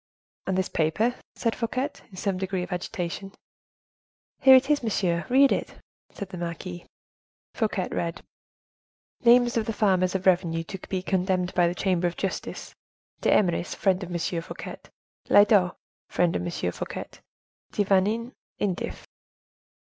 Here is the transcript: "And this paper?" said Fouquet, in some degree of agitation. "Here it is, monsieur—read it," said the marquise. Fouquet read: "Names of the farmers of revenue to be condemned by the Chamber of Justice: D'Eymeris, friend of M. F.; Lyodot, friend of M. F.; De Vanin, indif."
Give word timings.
"And 0.47 0.57
this 0.57 0.67
paper?" 0.67 1.13
said 1.35 1.55
Fouquet, 1.55 1.91
in 2.09 2.15
some 2.17 2.39
degree 2.39 2.63
of 2.63 2.71
agitation. 2.71 3.33
"Here 4.39 4.55
it 4.55 4.67
is, 4.67 4.81
monsieur—read 4.81 5.51
it," 5.51 5.75
said 6.11 6.29
the 6.29 6.39
marquise. 6.39 6.87
Fouquet 7.53 7.87
read: 7.91 8.23
"Names 9.23 9.57
of 9.57 9.67
the 9.67 9.73
farmers 9.73 10.15
of 10.15 10.25
revenue 10.25 10.63
to 10.63 10.79
be 10.89 11.03
condemned 11.03 11.53
by 11.53 11.67
the 11.67 11.75
Chamber 11.75 12.07
of 12.07 12.17
Justice: 12.17 12.73
D'Eymeris, 13.21 13.75
friend 13.75 14.01
of 14.01 14.09
M. 14.09 14.15
F.; 14.15 14.51
Lyodot, 15.29 15.75
friend 16.09 16.35
of 16.35 16.41
M. 16.41 16.47
F.; 16.47 16.79
De 17.71 17.83
Vanin, 17.85 18.31
indif." 18.59 19.03